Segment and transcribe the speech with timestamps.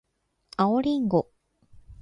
[0.57, 1.29] 青りんご